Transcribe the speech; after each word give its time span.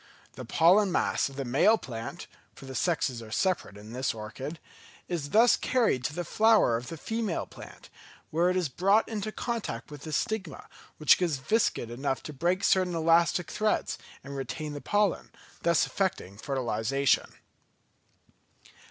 The 0.33 0.45
pollen 0.45 0.91
mass 0.91 1.29
of 1.29 1.35
the 1.35 1.45
male 1.45 1.77
plant 1.77 2.25
(for 2.55 2.65
the 2.65 2.73
sexes 2.73 3.21
are 3.21 3.29
separate 3.29 3.77
in 3.77 3.93
this 3.93 4.15
orchid) 4.15 4.57
is 5.07 5.29
thus 5.29 5.55
carried 5.55 6.03
to 6.05 6.13
the 6.15 6.23
flower 6.23 6.75
of 6.75 6.87
the 6.87 6.97
female 6.97 7.45
plant, 7.45 7.91
where 8.31 8.49
it 8.49 8.57
is 8.57 8.67
brought 8.67 9.07
into 9.07 9.31
contact 9.31 9.91
with 9.91 10.01
the 10.01 10.11
stigma, 10.11 10.67
which 10.97 11.21
is 11.21 11.37
viscid 11.37 11.91
enough 11.91 12.23
to 12.23 12.33
break 12.33 12.63
certain 12.63 12.95
elastic 12.95 13.51
threads, 13.51 13.99
and 14.23 14.35
retain 14.35 14.73
the 14.73 14.81
pollen, 14.81 15.29
thus 15.61 15.85
effecting 15.85 16.35
fertilisation. 16.39 17.33